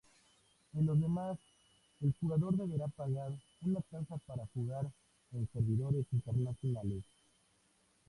[0.73, 1.37] En los demás
[2.01, 4.91] el jugador deberá pagar una tasa para jugar
[5.31, 7.03] en servidores internacionales.